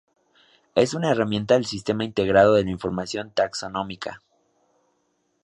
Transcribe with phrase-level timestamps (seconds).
[0.73, 4.23] Es una herramienta del Sistema Integrado de Información Taxonómica.